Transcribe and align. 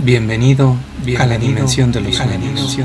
Bienvenido, 0.00 0.76
a 1.18 1.26
la 1.26 1.36
dimensión 1.38 1.90
de 1.90 2.00
los 2.00 2.14
sueños. 2.14 2.78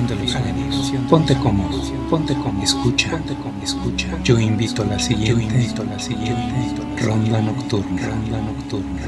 Ponte 1.07 1.37
cómodo, 1.37 1.79
ponte 2.09 2.33
cómodo, 2.33 2.63
escucha, 2.63 3.11
ponte 3.11 3.35
cómodo, 3.35 3.63
escucha. 3.63 4.19
Yo 4.23 4.39
invito 4.39 4.81
a 4.81 4.85
la 4.85 4.97
siguiente, 4.97 5.29
yo 5.29 5.39
invito 5.39 5.83
a 5.83 5.85
la 5.85 5.99
siguiente. 5.99 6.75
Ronda 7.03 7.39
nocturna, 7.39 8.07
ronda 8.07 8.41
nocturna. 8.41 9.01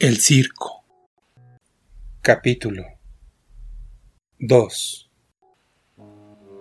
El 0.00 0.18
circo. 0.18 0.84
Capítulo 2.22 2.84
2 4.40 5.09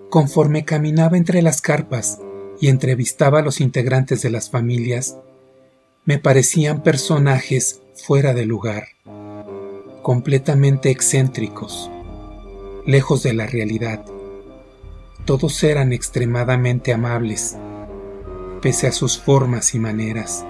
Conforme 0.09 0.65
caminaba 0.65 1.17
entre 1.17 1.43
las 1.43 1.61
carpas 1.61 2.19
y 2.59 2.69
entrevistaba 2.69 3.39
a 3.39 3.41
los 3.43 3.61
integrantes 3.61 4.23
de 4.23 4.31
las 4.31 4.49
familias, 4.49 5.17
me 6.03 6.17
parecían 6.17 6.81
personajes 6.81 7.81
fuera 7.93 8.33
de 8.33 8.47
lugar, 8.47 8.87
completamente 10.01 10.89
excéntricos, 10.89 11.91
lejos 12.87 13.21
de 13.21 13.33
la 13.33 13.45
realidad. 13.45 14.03
Todos 15.25 15.63
eran 15.63 15.93
extremadamente 15.93 16.91
amables, 16.91 17.55
pese 18.63 18.87
a 18.87 18.91
sus 18.91 19.19
formas 19.19 19.75
y 19.75 19.79
maneras, 19.79 20.43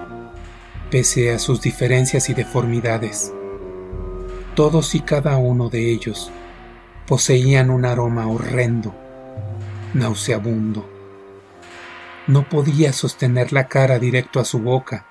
pese 0.89 1.33
a 1.33 1.39
sus 1.39 1.59
diferencias 1.59 2.29
y 2.29 2.33
deformidades. 2.33 3.33
Todos 4.55 4.95
y 4.95 5.01
cada 5.01 5.35
uno 5.35 5.67
de 5.67 5.91
ellos 5.91 6.31
poseían 7.05 7.69
un 7.69 7.83
aroma 7.83 8.25
horrendo 8.29 8.95
nauseabundo. 9.93 10.87
No 12.27 12.47
podía 12.47 12.93
sostener 12.93 13.53
la 13.53 13.67
cara 13.67 13.99
directo 13.99 14.39
a 14.39 14.45
su 14.45 14.59
boca, 14.59 15.05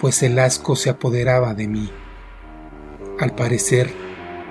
pues 0.00 0.22
el 0.22 0.38
asco 0.38 0.76
se 0.76 0.90
apoderaba 0.90 1.54
de 1.54 1.68
mí. 1.68 1.90
Al 3.20 3.34
parecer, 3.34 3.92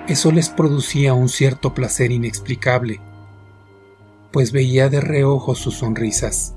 eso 0.08 0.32
les 0.32 0.48
producía 0.48 1.12
un 1.12 1.28
cierto 1.28 1.74
placer 1.74 2.10
inexplicable, 2.10 3.00
pues 4.32 4.52
veía 4.52 4.88
de 4.88 5.00
reojo 5.00 5.54
sus 5.54 5.74
sonrisas. 5.74 6.54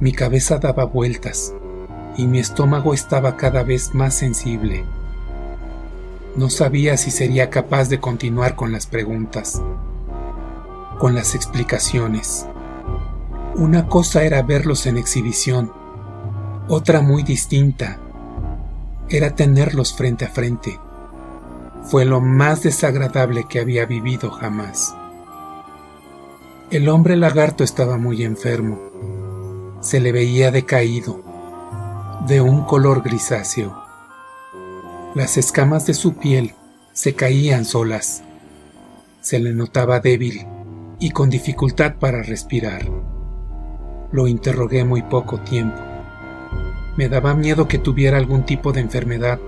Mi 0.00 0.12
cabeza 0.12 0.58
daba 0.58 0.84
vueltas 0.84 1.54
y 2.16 2.26
mi 2.26 2.38
estómago 2.38 2.94
estaba 2.94 3.36
cada 3.36 3.62
vez 3.62 3.94
más 3.94 4.14
sensible. 4.14 4.84
No 6.36 6.50
sabía 6.50 6.96
si 6.96 7.10
sería 7.10 7.50
capaz 7.50 7.88
de 7.88 8.00
continuar 8.00 8.56
con 8.56 8.72
las 8.72 8.86
preguntas 8.86 9.62
con 10.98 11.14
las 11.14 11.34
explicaciones. 11.34 12.46
Una 13.54 13.86
cosa 13.86 14.24
era 14.24 14.42
verlos 14.42 14.86
en 14.86 14.96
exhibición, 14.96 15.72
otra 16.68 17.02
muy 17.02 17.22
distinta 17.22 17.98
era 19.08 19.34
tenerlos 19.34 19.94
frente 19.94 20.24
a 20.24 20.30
frente. 20.30 20.80
Fue 21.84 22.06
lo 22.06 22.20
más 22.20 22.62
desagradable 22.62 23.44
que 23.48 23.60
había 23.60 23.84
vivido 23.84 24.30
jamás. 24.30 24.94
El 26.70 26.88
hombre 26.88 27.16
lagarto 27.16 27.62
estaba 27.62 27.98
muy 27.98 28.22
enfermo. 28.24 28.80
Se 29.80 30.00
le 30.00 30.10
veía 30.12 30.50
decaído, 30.50 31.22
de 32.26 32.40
un 32.40 32.64
color 32.64 33.02
grisáceo. 33.02 33.76
Las 35.14 35.36
escamas 35.36 35.86
de 35.86 35.92
su 35.92 36.14
piel 36.14 36.54
se 36.94 37.14
caían 37.14 37.66
solas. 37.66 38.22
Se 39.20 39.38
le 39.38 39.52
notaba 39.52 40.00
débil 40.00 40.46
y 41.04 41.10
con 41.10 41.28
dificultad 41.28 41.96
para 41.96 42.22
respirar. 42.22 42.88
Lo 44.10 44.26
interrogué 44.26 44.86
muy 44.86 45.02
poco 45.02 45.38
tiempo. 45.38 45.76
Me 46.96 47.10
daba 47.10 47.34
miedo 47.34 47.68
que 47.68 47.76
tuviera 47.76 48.16
algún 48.16 48.46
tipo 48.46 48.72
de 48.72 48.80
enfermedad 48.80 49.38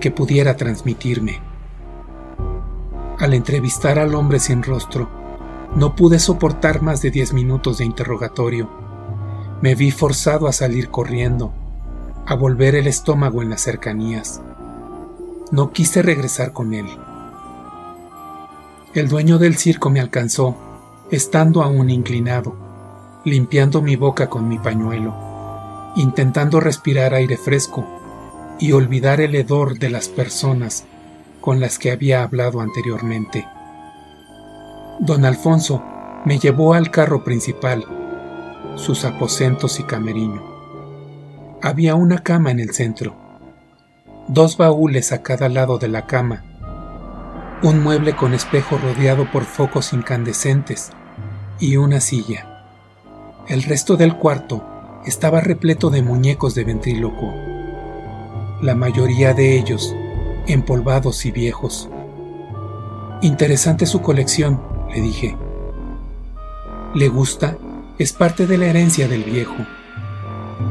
que 0.00 0.10
pudiera 0.10 0.56
transmitirme. 0.56 1.40
Al 3.16 3.32
entrevistar 3.32 4.00
al 4.00 4.16
hombre 4.16 4.40
sin 4.40 4.64
rostro, 4.64 5.08
no 5.76 5.94
pude 5.94 6.18
soportar 6.18 6.82
más 6.82 7.00
de 7.00 7.12
diez 7.12 7.32
minutos 7.32 7.78
de 7.78 7.84
interrogatorio. 7.84 8.68
Me 9.60 9.76
vi 9.76 9.92
forzado 9.92 10.48
a 10.48 10.52
salir 10.52 10.88
corriendo, 10.88 11.52
a 12.26 12.34
volver 12.34 12.74
el 12.74 12.88
estómago 12.88 13.40
en 13.40 13.50
las 13.50 13.60
cercanías. 13.60 14.42
No 15.52 15.70
quise 15.70 16.02
regresar 16.02 16.52
con 16.52 16.74
él. 16.74 16.86
El 18.94 19.08
dueño 19.08 19.38
del 19.38 19.56
circo 19.56 19.90
me 19.90 20.00
alcanzó, 20.00 20.56
estando 21.12 21.62
aún 21.62 21.90
inclinado, 21.90 22.56
limpiando 23.24 23.82
mi 23.82 23.96
boca 23.96 24.30
con 24.30 24.48
mi 24.48 24.58
pañuelo, 24.58 25.14
intentando 25.94 26.58
respirar 26.58 27.12
aire 27.12 27.36
fresco 27.36 27.86
y 28.58 28.72
olvidar 28.72 29.20
el 29.20 29.34
hedor 29.34 29.78
de 29.78 29.90
las 29.90 30.08
personas 30.08 30.86
con 31.42 31.60
las 31.60 31.78
que 31.78 31.90
había 31.90 32.22
hablado 32.22 32.62
anteriormente. 32.62 33.46
Don 35.00 35.26
Alfonso 35.26 35.82
me 36.24 36.38
llevó 36.38 36.72
al 36.72 36.90
carro 36.90 37.22
principal, 37.22 37.84
sus 38.76 39.04
aposentos 39.04 39.80
y 39.80 39.82
camerino. 39.82 40.42
Había 41.60 41.94
una 41.94 42.20
cama 42.20 42.50
en 42.50 42.58
el 42.58 42.72
centro, 42.72 43.14
dos 44.28 44.56
baúles 44.56 45.12
a 45.12 45.22
cada 45.22 45.50
lado 45.50 45.76
de 45.76 45.88
la 45.88 46.06
cama 46.06 46.44
un 47.62 47.80
mueble 47.80 48.16
con 48.16 48.34
espejo 48.34 48.76
rodeado 48.76 49.30
por 49.30 49.44
focos 49.44 49.92
incandescentes 49.92 50.90
y 51.62 51.76
una 51.76 52.00
silla. 52.00 52.64
El 53.46 53.62
resto 53.62 53.96
del 53.96 54.16
cuarto 54.16 54.64
estaba 55.06 55.40
repleto 55.40 55.90
de 55.90 56.02
muñecos 56.02 56.56
de 56.56 56.64
ventríloco, 56.64 57.32
la 58.60 58.74
mayoría 58.74 59.32
de 59.32 59.56
ellos 59.56 59.94
empolvados 60.48 61.24
y 61.24 61.30
viejos. 61.30 61.88
Interesante 63.22 63.86
su 63.86 64.02
colección, 64.02 64.60
le 64.92 65.02
dije. 65.02 65.36
¿Le 66.96 67.06
gusta? 67.06 67.56
Es 67.96 68.12
parte 68.12 68.48
de 68.48 68.58
la 68.58 68.66
herencia 68.66 69.06
del 69.06 69.22
viejo. 69.22 69.54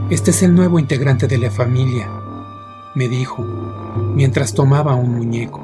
Este 0.09 0.31
es 0.31 0.43
el 0.43 0.53
nuevo 0.53 0.77
integrante 0.77 1.25
de 1.25 1.37
la 1.37 1.51
familia, 1.51 2.09
me 2.95 3.07
dijo, 3.07 3.41
mientras 4.13 4.53
tomaba 4.53 4.95
un 4.95 5.15
muñeco. 5.15 5.61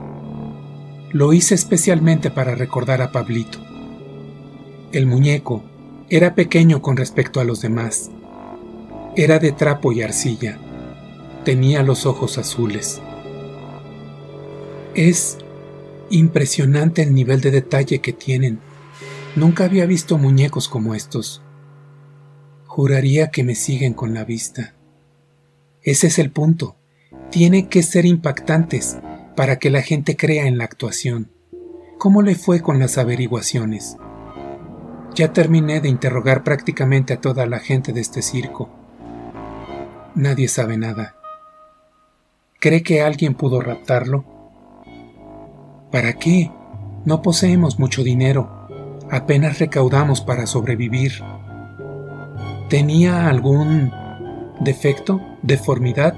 Lo 1.11 1.33
hice 1.33 1.53
especialmente 1.53 2.31
para 2.31 2.55
recordar 2.55 3.01
a 3.01 3.11
Pablito. 3.11 3.66
El 4.93 5.05
muñeco 5.05 5.63
era 6.09 6.33
pequeño 6.33 6.81
con 6.81 6.95
respecto 6.95 7.41
a 7.41 7.43
los 7.43 7.61
demás. 7.61 8.09
Era 9.17 9.37
de 9.37 9.51
trapo 9.51 9.91
y 9.91 10.01
arcilla. 10.01 10.57
Tenía 11.43 11.83
los 11.83 12.05
ojos 12.05 12.37
azules. 12.37 13.01
Es 14.95 15.39
impresionante 16.09 17.01
el 17.01 17.13
nivel 17.13 17.41
de 17.41 17.51
detalle 17.51 17.99
que 17.99 18.13
tienen. 18.13 18.59
Nunca 19.35 19.65
había 19.65 19.85
visto 19.85 20.17
muñecos 20.17 20.69
como 20.69 20.95
estos. 20.95 21.41
Juraría 22.65 23.29
que 23.29 23.43
me 23.43 23.55
siguen 23.55 23.93
con 23.93 24.13
la 24.13 24.23
vista. 24.23 24.73
Ese 25.81 26.07
es 26.07 26.17
el 26.17 26.31
punto. 26.31 26.77
Tiene 27.29 27.67
que 27.67 27.83
ser 27.83 28.05
impactantes 28.05 28.97
para 29.35 29.59
que 29.59 29.69
la 29.69 29.81
gente 29.81 30.15
crea 30.15 30.47
en 30.47 30.57
la 30.57 30.63
actuación. 30.63 31.29
¿Cómo 31.97 32.21
le 32.21 32.35
fue 32.35 32.61
con 32.61 32.79
las 32.79 32.97
averiguaciones? 32.97 33.97
Ya 35.17 35.33
terminé 35.33 35.81
de 35.81 35.89
interrogar 35.89 36.43
prácticamente 36.43 37.11
a 37.11 37.19
toda 37.19 37.47
la 37.47 37.57
gente 37.57 37.91
de 37.91 38.01
este 38.01 38.21
circo. 38.21 38.69
Nadie 40.13 40.47
sabe 40.47 40.77
nada. 40.77 41.15
¿Cree 42.59 42.83
que 42.83 43.01
alguien 43.01 43.33
pudo 43.33 43.59
raptarlo? 43.59 44.25
¿Para 45.91 46.13
qué? 46.13 46.51
No 47.03 47.23
poseemos 47.23 47.79
mucho 47.79 48.03
dinero. 48.03 48.67
Apenas 49.09 49.57
recaudamos 49.57 50.21
para 50.21 50.45
sobrevivir. 50.45 51.13
¿Tenía 52.69 53.27
algún 53.27 53.91
defecto? 54.59 55.19
¿Deformidad? 55.41 56.13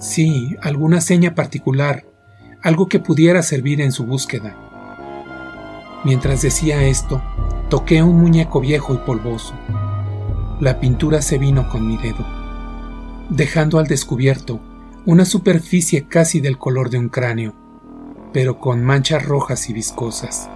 Sí, 0.00 0.56
alguna 0.60 1.00
seña 1.00 1.36
particular, 1.36 2.04
algo 2.62 2.88
que 2.88 2.98
pudiera 2.98 3.44
servir 3.44 3.80
en 3.80 3.92
su 3.92 4.06
búsqueda. 4.06 4.63
Mientras 6.04 6.42
decía 6.42 6.82
esto, 6.84 7.22
toqué 7.70 8.02
un 8.02 8.20
muñeco 8.20 8.60
viejo 8.60 8.92
y 8.92 8.98
polvoso. 8.98 9.54
La 10.60 10.78
pintura 10.78 11.22
se 11.22 11.38
vino 11.38 11.68
con 11.70 11.88
mi 11.88 11.96
dedo, 11.96 12.24
dejando 13.30 13.78
al 13.78 13.86
descubierto 13.86 14.60
una 15.06 15.24
superficie 15.24 16.06
casi 16.06 16.40
del 16.40 16.58
color 16.58 16.90
de 16.90 16.98
un 16.98 17.08
cráneo, 17.08 17.54
pero 18.32 18.58
con 18.58 18.84
manchas 18.84 19.24
rojas 19.24 19.70
y 19.70 19.72
viscosas. 19.72 20.50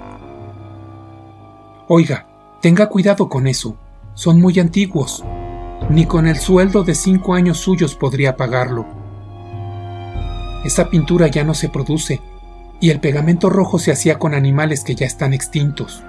Oiga, 1.88 2.26
tenga 2.60 2.90
cuidado 2.90 3.30
con 3.30 3.46
eso, 3.46 3.76
son 4.12 4.40
muy 4.40 4.58
antiguos. 4.58 5.24
Ni 5.88 6.04
con 6.04 6.26
el 6.26 6.36
sueldo 6.36 6.84
de 6.84 6.94
cinco 6.94 7.34
años 7.34 7.58
suyos 7.58 7.94
podría 7.94 8.36
pagarlo. 8.36 8.84
Esa 10.64 10.90
pintura 10.90 11.28
ya 11.28 11.44
no 11.44 11.54
se 11.54 11.70
produce 11.70 12.20
y 12.80 12.90
el 12.90 13.00
pegamento 13.00 13.50
rojo 13.50 13.78
se 13.78 13.92
hacía 13.92 14.18
con 14.18 14.34
animales 14.34 14.84
que 14.84 14.94
ya 14.94 15.06
están 15.06 15.34
extintos. 15.34 16.02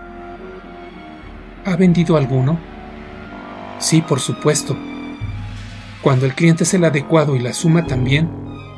¿Ha 1.66 1.76
vendido 1.76 2.18
alguno? 2.18 2.60
Sí, 3.80 4.02
por 4.02 4.20
supuesto. 4.20 4.78
Cuando 6.02 6.26
el 6.26 6.34
cliente 6.34 6.64
es 6.64 6.74
el 6.74 6.86
adecuado 6.86 7.36
y 7.36 7.40
la 7.40 7.54
suma 7.54 7.86
también, 7.86 8.30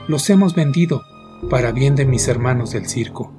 los 0.07 0.29
hemos 0.29 0.55
vendido 0.55 1.03
para 1.49 1.71
bien 1.71 1.95
de 1.95 2.05
mis 2.05 2.27
hermanos 2.27 2.71
del 2.71 2.87
circo. 2.87 3.31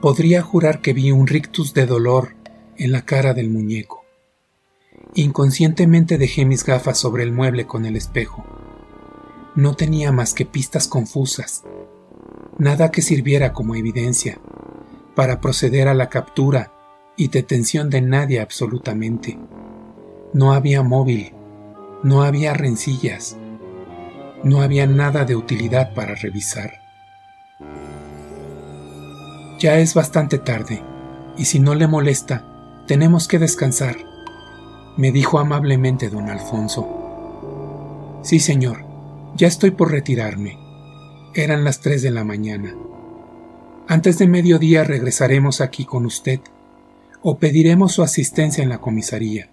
Podría 0.00 0.42
jurar 0.42 0.80
que 0.80 0.92
vi 0.92 1.12
un 1.12 1.26
rictus 1.26 1.74
de 1.74 1.86
dolor 1.86 2.34
en 2.76 2.92
la 2.92 3.02
cara 3.02 3.34
del 3.34 3.50
muñeco. 3.50 4.04
Inconscientemente 5.14 6.18
dejé 6.18 6.44
mis 6.44 6.64
gafas 6.64 6.98
sobre 6.98 7.22
el 7.22 7.32
mueble 7.32 7.66
con 7.66 7.86
el 7.86 7.96
espejo. 7.96 8.44
No 9.54 9.74
tenía 9.74 10.10
más 10.10 10.34
que 10.34 10.46
pistas 10.46 10.88
confusas, 10.88 11.64
nada 12.62 12.92
que 12.92 13.02
sirviera 13.02 13.52
como 13.52 13.74
evidencia 13.74 14.38
para 15.16 15.40
proceder 15.40 15.88
a 15.88 15.94
la 15.94 16.08
captura 16.08 16.72
y 17.16 17.26
detención 17.26 17.90
de 17.90 18.00
nadie 18.02 18.40
absolutamente. 18.40 19.36
No 20.32 20.52
había 20.52 20.84
móvil, 20.84 21.34
no 22.04 22.22
había 22.22 22.54
rencillas, 22.54 23.36
no 24.44 24.62
había 24.62 24.86
nada 24.86 25.24
de 25.24 25.34
utilidad 25.34 25.92
para 25.92 26.14
revisar. 26.14 26.74
Ya 29.58 29.78
es 29.78 29.94
bastante 29.94 30.38
tarde, 30.38 30.84
y 31.36 31.46
si 31.46 31.58
no 31.58 31.74
le 31.74 31.88
molesta, 31.88 32.84
tenemos 32.86 33.26
que 33.26 33.40
descansar, 33.40 33.96
me 34.96 35.10
dijo 35.10 35.40
amablemente 35.40 36.10
don 36.10 36.30
Alfonso. 36.30 38.20
Sí, 38.22 38.38
señor, 38.38 38.84
ya 39.34 39.48
estoy 39.48 39.72
por 39.72 39.90
retirarme. 39.90 40.61
Eran 41.34 41.64
las 41.64 41.80
tres 41.80 42.02
de 42.02 42.10
la 42.10 42.24
mañana. 42.24 42.74
Antes 43.88 44.18
de 44.18 44.28
mediodía 44.28 44.84
regresaremos 44.84 45.62
aquí 45.62 45.86
con 45.86 46.04
usted 46.04 46.40
o 47.22 47.38
pediremos 47.38 47.92
su 47.92 48.02
asistencia 48.02 48.62
en 48.62 48.68
la 48.68 48.82
comisaría. 48.82 49.48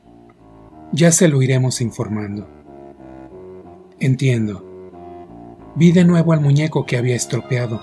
Ya 0.91 1.13
se 1.13 1.29
lo 1.29 1.41
iremos 1.41 1.79
informando. 1.79 2.49
Entiendo. 3.97 4.65
Vi 5.75 5.93
de 5.93 6.03
nuevo 6.03 6.33
al 6.33 6.41
muñeco 6.41 6.85
que 6.85 6.97
había 6.97 7.15
estropeado. 7.15 7.81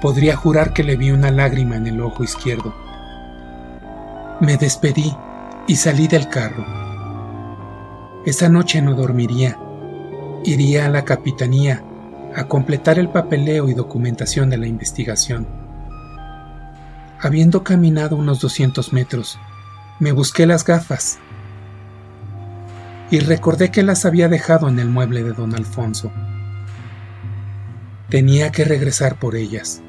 Podría 0.00 0.36
jurar 0.36 0.72
que 0.72 0.84
le 0.84 0.94
vi 0.94 1.10
una 1.10 1.32
lágrima 1.32 1.74
en 1.74 1.88
el 1.88 2.00
ojo 2.00 2.22
izquierdo. 2.22 2.72
Me 4.40 4.56
despedí 4.58 5.12
y 5.66 5.74
salí 5.74 6.06
del 6.06 6.28
carro. 6.28 6.64
Esa 8.24 8.48
noche 8.48 8.80
no 8.80 8.94
dormiría. 8.94 9.58
Iría 10.44 10.86
a 10.86 10.88
la 10.88 11.04
capitanía 11.04 11.82
a 12.34 12.44
completar 12.44 12.98
el 12.98 13.08
papeleo 13.08 13.68
y 13.68 13.74
documentación 13.74 14.50
de 14.50 14.58
la 14.58 14.66
investigación. 14.66 15.46
Habiendo 17.20 17.64
caminado 17.64 18.16
unos 18.16 18.40
200 18.40 18.92
metros, 18.92 19.38
me 19.98 20.12
busqué 20.12 20.46
las 20.46 20.64
gafas 20.64 21.18
y 23.10 23.20
recordé 23.20 23.70
que 23.70 23.82
las 23.82 24.04
había 24.04 24.28
dejado 24.28 24.68
en 24.68 24.78
el 24.78 24.88
mueble 24.88 25.24
de 25.24 25.32
don 25.32 25.54
Alfonso. 25.54 26.12
Tenía 28.08 28.52
que 28.52 28.64
regresar 28.64 29.18
por 29.18 29.34
ellas. 29.34 29.82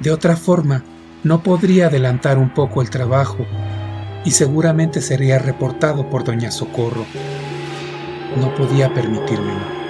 De 0.00 0.10
otra 0.10 0.36
forma, 0.36 0.84
no 1.24 1.42
podría 1.42 1.86
adelantar 1.86 2.38
un 2.38 2.54
poco 2.54 2.82
el 2.82 2.90
trabajo 2.90 3.46
y 4.24 4.30
seguramente 4.30 5.00
sería 5.00 5.38
reportado 5.38 6.08
por 6.08 6.24
doña 6.24 6.50
Socorro. 6.50 7.04
No 8.38 8.54
podía 8.54 8.92
permitírmelo. 8.94 9.81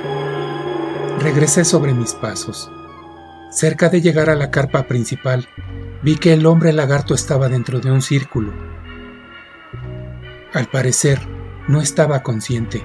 Regresé 1.23 1.65
sobre 1.65 1.95
mis 1.95 2.15
pasos. 2.15 2.69
Cerca 3.49 3.89
de 3.89 4.01
llegar 4.01 4.29
a 4.29 4.35
la 4.35 4.51
carpa 4.51 4.89
principal, 4.89 5.49
vi 6.03 6.17
que 6.17 6.33
el 6.33 6.47
hombre 6.47 6.73
lagarto 6.73 7.15
estaba 7.15 7.49
dentro 7.49 7.79
de 7.79 7.93
un 7.93 8.03
círculo. 8.03 8.53
Al 10.53 10.67
parecer, 10.67 11.21
no 11.69 11.81
estaba 11.81 12.25
consciente. 12.25 12.83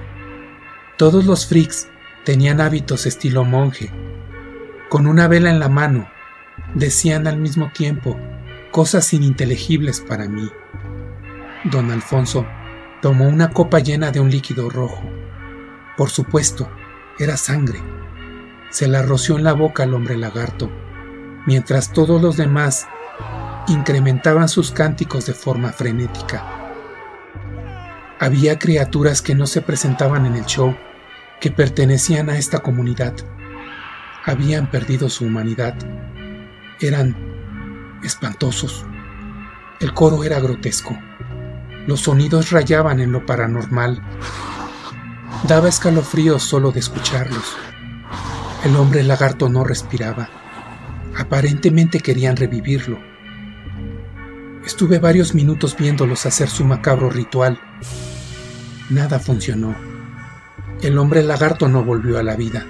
Todos 0.96 1.24
los 1.24 1.46
freaks 1.48 1.88
tenían 2.24 2.60
hábitos 2.60 3.06
estilo 3.06 3.44
monje. 3.44 3.90
Con 4.88 5.08
una 5.08 5.26
vela 5.26 5.50
en 5.50 5.58
la 5.58 5.68
mano, 5.68 6.08
decían 6.76 7.26
al 7.26 7.38
mismo 7.38 7.72
tiempo 7.72 8.16
cosas 8.70 9.12
ininteligibles 9.12 10.00
para 10.00 10.28
mí. 10.28 10.48
Don 11.64 11.90
Alfonso 11.90 12.46
tomó 13.02 13.26
una 13.26 13.50
copa 13.50 13.80
llena 13.80 14.12
de 14.12 14.20
un 14.20 14.30
líquido 14.30 14.70
rojo. 14.70 15.02
Por 15.96 16.10
supuesto, 16.10 16.70
era 17.18 17.36
sangre. 17.36 17.97
Se 18.70 18.86
la 18.86 19.02
roció 19.02 19.36
en 19.36 19.44
la 19.44 19.54
boca 19.54 19.84
al 19.84 19.94
hombre 19.94 20.16
lagarto, 20.16 20.70
mientras 21.46 21.92
todos 21.92 22.20
los 22.20 22.36
demás 22.36 22.86
incrementaban 23.66 24.48
sus 24.48 24.70
cánticos 24.70 25.26
de 25.26 25.34
forma 25.34 25.72
frenética. 25.72 26.44
Había 28.20 28.58
criaturas 28.58 29.22
que 29.22 29.34
no 29.34 29.46
se 29.46 29.62
presentaban 29.62 30.26
en 30.26 30.34
el 30.34 30.44
show, 30.44 30.76
que 31.40 31.50
pertenecían 31.50 32.28
a 32.30 32.36
esta 32.36 32.58
comunidad. 32.58 33.14
Habían 34.24 34.70
perdido 34.70 35.08
su 35.08 35.24
humanidad. 35.24 35.74
Eran 36.80 37.16
espantosos. 38.02 38.84
El 39.80 39.94
coro 39.94 40.24
era 40.24 40.40
grotesco. 40.40 40.98
Los 41.86 42.00
sonidos 42.00 42.50
rayaban 42.50 43.00
en 43.00 43.12
lo 43.12 43.24
paranormal. 43.24 44.02
Daba 45.44 45.68
escalofríos 45.68 46.42
solo 46.42 46.72
de 46.72 46.80
escucharlos. 46.80 47.56
El 48.68 48.76
hombre 48.76 49.02
lagarto 49.02 49.48
no 49.48 49.64
respiraba. 49.64 50.28
Aparentemente 51.16 52.00
querían 52.00 52.36
revivirlo. 52.36 52.98
Estuve 54.66 54.98
varios 54.98 55.34
minutos 55.34 55.74
viéndolos 55.74 56.26
hacer 56.26 56.50
su 56.50 56.66
macabro 56.66 57.08
ritual 57.08 57.58
Nada 58.90 59.18
funcionó. 59.18 59.74
El 60.82 60.98
hombre 60.98 61.22
lagarto 61.22 61.66
no 61.70 61.82
volvió 61.82 62.18
a 62.18 62.22
la 62.22 62.36
vida. 62.36 62.66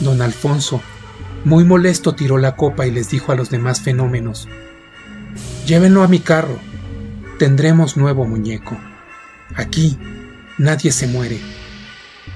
Don 0.00 0.20
Alfonso, 0.20 0.80
muy 1.44 1.62
molesto, 1.62 2.16
tiró 2.16 2.36
la 2.38 2.56
copa 2.56 2.84
y 2.84 2.90
les 2.90 3.08
dijo 3.08 3.30
a 3.30 3.36
los 3.36 3.50
demás 3.50 3.82
fenómenos, 3.82 4.48
Llévenlo 5.64 6.02
a 6.02 6.08
mi 6.08 6.18
carro. 6.18 6.58
Tendremos 7.38 7.96
nuevo 7.96 8.26
muñeco. 8.26 8.76
Aquí 9.54 9.96
nadie 10.58 10.90
se 10.90 11.06
muere. 11.06 11.38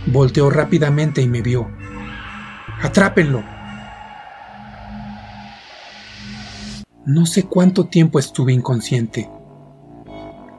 Volteó 0.06 0.48
rápidamente 0.48 1.22
y 1.22 1.26
me 1.26 1.42
vio. 1.42 1.76
Atrápenlo. 2.80 3.42
No 7.04 7.26
sé 7.26 7.44
cuánto 7.44 7.86
tiempo 7.86 8.20
estuve 8.20 8.52
inconsciente. 8.52 9.28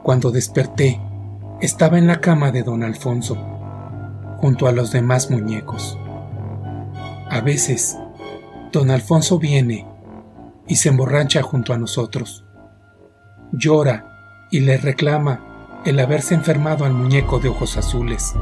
Cuando 0.02 0.30
desperté, 0.30 1.00
estaba 1.62 1.96
en 1.96 2.06
la 2.06 2.20
cama 2.20 2.52
de 2.52 2.62
don 2.62 2.82
Alfonso, 2.82 3.36
junto 4.36 4.66
a 4.66 4.72
los 4.72 4.92
demás 4.92 5.30
muñecos. 5.30 5.98
A 7.30 7.40
veces, 7.40 7.96
don 8.70 8.90
Alfonso 8.90 9.38
viene 9.38 9.86
y 10.66 10.76
se 10.76 10.90
emborracha 10.90 11.42
junto 11.42 11.72
a 11.72 11.78
nosotros. 11.78 12.44
Llora 13.52 14.48
y 14.50 14.60
le 14.60 14.76
reclama 14.76 15.80
el 15.86 15.98
haberse 15.98 16.34
enfermado 16.34 16.84
al 16.84 16.92
muñeco 16.92 17.38
de 17.38 17.48
ojos 17.48 17.78
azules. 17.78 18.34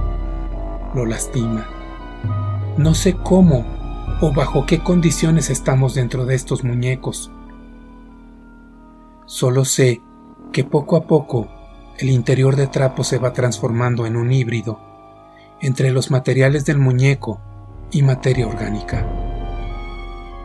Lo 0.95 1.07
lastima. 1.07 1.78
No 2.79 2.95
sé 2.95 3.15
cómo 3.15 3.65
o 4.21 4.33
bajo 4.33 4.65
qué 4.65 4.79
condiciones 4.79 5.51
estamos 5.51 5.97
dentro 5.97 6.27
de 6.27 6.37
estos 6.37 6.63
muñecos. 6.63 7.29
Solo 9.27 9.65
sé 9.65 10.01
que 10.53 10.63
poco 10.63 10.95
a 10.95 11.09
poco 11.09 11.49
el 11.99 12.09
interior 12.09 12.55
de 12.55 12.69
trapo 12.69 13.03
se 13.03 13.19
va 13.19 13.33
transformando 13.33 14.07
en 14.07 14.15
un 14.15 14.33
híbrido 14.33 14.79
entre 15.61 15.91
los 15.91 16.13
materiales 16.13 16.67
del 16.67 16.79
muñeco 16.79 17.41
y 17.91 18.03
materia 18.03 18.47
orgánica, 18.47 19.05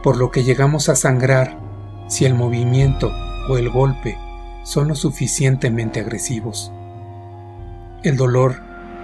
por 0.02 0.18
lo 0.18 0.32
que 0.32 0.44
llegamos 0.44 0.90
a 0.90 0.96
sangrar 0.96 1.60
si 2.08 2.26
el 2.26 2.34
movimiento 2.34 3.12
o 3.48 3.60
el 3.60 3.70
golpe 3.70 4.18
son 4.64 4.88
lo 4.88 4.96
suficientemente 4.96 6.00
agresivos. 6.00 6.72
El 8.02 8.18
dolor 8.18 8.56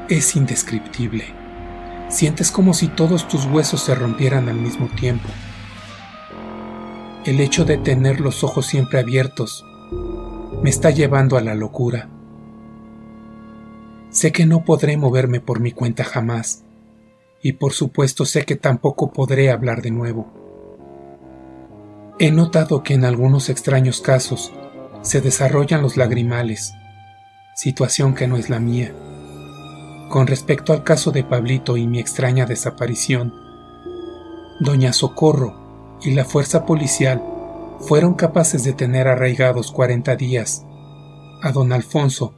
es 0.09 0.35
indescriptible. 0.35 1.38
Sientes 2.09 2.51
como 2.51 2.73
si 2.73 2.87
todos 2.87 3.27
tus 3.27 3.45
huesos 3.45 3.81
se 3.81 3.93
rompieran 3.93 4.49
al 4.49 4.55
mismo 4.55 4.87
tiempo. 4.87 5.29
El 7.23 7.39
hecho 7.39 7.65
de 7.65 7.77
tener 7.77 8.19
los 8.19 8.43
ojos 8.43 8.65
siempre 8.65 8.99
abiertos 8.99 9.63
me 10.63 10.71
está 10.71 10.89
llevando 10.89 11.37
a 11.37 11.41
la 11.41 11.53
locura. 11.53 12.09
Sé 14.09 14.31
que 14.31 14.47
no 14.47 14.65
podré 14.65 14.97
moverme 14.97 15.39
por 15.39 15.59
mi 15.59 15.71
cuenta 15.71 16.03
jamás, 16.03 16.63
y 17.43 17.53
por 17.53 17.73
supuesto 17.73 18.25
sé 18.25 18.43
que 18.43 18.55
tampoco 18.55 19.13
podré 19.13 19.51
hablar 19.51 19.83
de 19.83 19.91
nuevo. 19.91 20.33
He 22.17 22.31
notado 22.31 22.81
que 22.81 22.95
en 22.95 23.05
algunos 23.05 23.49
extraños 23.49 24.01
casos 24.01 24.51
se 25.03 25.21
desarrollan 25.21 25.83
los 25.83 25.95
lagrimales, 25.95 26.73
situación 27.55 28.15
que 28.15 28.27
no 28.27 28.35
es 28.35 28.49
la 28.49 28.59
mía. 28.59 28.93
Con 30.09 30.25
respecto 30.25 30.73
al 30.73 30.83
caso 30.83 31.11
de 31.11 31.23
Pablito 31.23 31.77
y 31.77 31.85
mi 31.85 31.99
extraña 31.99 32.47
desaparición, 32.47 33.31
Doña 34.59 34.91
Socorro 34.91 35.99
y 36.01 36.11
la 36.11 36.25
fuerza 36.25 36.65
policial 36.65 37.23
fueron 37.79 38.15
capaces 38.15 38.63
de 38.63 38.73
tener 38.73 39.07
arraigados 39.07 39.71
40 39.71 40.15
días 40.15 40.65
a 41.43 41.51
don 41.51 41.71
Alfonso 41.71 42.33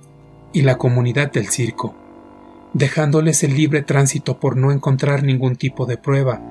y 0.51 0.63
la 0.63 0.77
comunidad 0.77 1.31
del 1.31 1.47
circo, 1.47 1.95
dejándoles 2.73 3.41
el 3.43 3.55
libre 3.55 3.81
tránsito 3.83 4.37
por 4.37 4.57
no 4.57 4.73
encontrar 4.73 5.23
ningún 5.23 5.55
tipo 5.55 5.85
de 5.85 5.95
prueba 5.95 6.41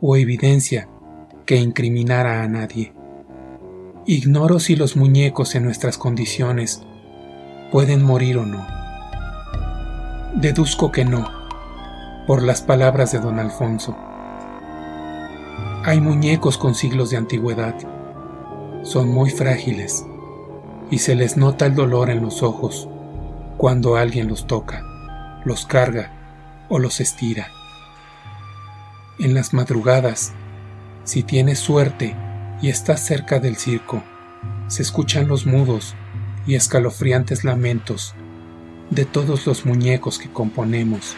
o 0.00 0.16
evidencia 0.16 0.88
que 1.44 1.56
incriminara 1.56 2.42
a 2.42 2.48
nadie. 2.48 2.94
Ignoro 4.06 4.60
si 4.60 4.76
los 4.76 4.96
muñecos 4.96 5.54
en 5.54 5.64
nuestras 5.64 5.98
condiciones 5.98 6.82
pueden 7.70 8.02
morir 8.02 8.38
o 8.38 8.46
no. 8.46 8.77
Deduzco 10.34 10.92
que 10.92 11.06
no, 11.06 11.26
por 12.26 12.42
las 12.42 12.60
palabras 12.60 13.12
de 13.12 13.18
don 13.18 13.38
Alfonso. 13.38 13.96
Hay 15.84 16.02
muñecos 16.02 16.58
con 16.58 16.74
siglos 16.74 17.08
de 17.08 17.16
antigüedad. 17.16 17.74
Son 18.82 19.08
muy 19.08 19.30
frágiles 19.30 20.04
y 20.90 20.98
se 20.98 21.14
les 21.14 21.38
nota 21.38 21.64
el 21.64 21.74
dolor 21.74 22.10
en 22.10 22.22
los 22.22 22.42
ojos 22.42 22.88
cuando 23.56 23.96
alguien 23.96 24.28
los 24.28 24.46
toca, 24.46 24.84
los 25.46 25.64
carga 25.64 26.12
o 26.68 26.78
los 26.78 27.00
estira. 27.00 27.48
En 29.18 29.32
las 29.32 29.54
madrugadas, 29.54 30.34
si 31.04 31.22
tienes 31.22 31.58
suerte 31.58 32.14
y 32.60 32.68
estás 32.68 33.00
cerca 33.00 33.40
del 33.40 33.56
circo, 33.56 34.02
se 34.66 34.82
escuchan 34.82 35.26
los 35.26 35.46
mudos 35.46 35.96
y 36.46 36.54
escalofriantes 36.54 37.44
lamentos 37.44 38.14
de 38.90 39.04
todos 39.04 39.46
los 39.46 39.66
muñecos 39.66 40.18
que 40.18 40.30
componemos 40.30 41.16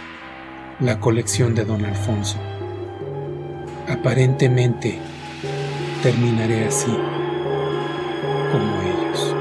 la 0.80 0.98
colección 1.00 1.54
de 1.54 1.64
don 1.64 1.84
Alfonso. 1.84 2.38
Aparentemente 3.88 4.98
terminaré 6.02 6.66
así, 6.66 6.96
como 8.52 8.82
ellos. 8.82 9.36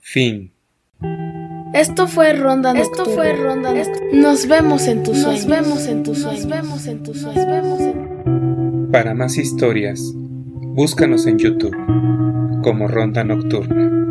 Fin. 0.00 0.52
Esto 1.74 2.08
fue 2.08 2.32
Ronda 2.32 2.72
Nocturna. 2.72 3.02
Esto 3.02 3.14
fue 3.14 3.32
Ronda 3.34 3.74
Nos 4.12 4.48
vemos 4.48 4.86
en 4.86 5.02
tus 5.02 5.18
sueños. 5.18 5.46
Nos 5.46 5.58
vemos 5.58 5.86
en 5.86 6.02
tus 6.02 6.18
sueños. 6.18 6.46
Nos 6.46 6.50
vemos 6.50 6.86
en 6.86 7.02
tus 7.02 7.20
sueños. 7.20 7.46
Nos 7.46 7.46
vemos 7.46 7.80
en... 7.80 8.90
Para 8.90 9.14
más 9.14 9.36
historias, 9.36 10.14
búscanos 10.78 11.26
en 11.26 11.38
YouTube 11.38 11.76
como 12.62 12.86
Ronda 12.86 13.24
Nocturna. 13.24 14.07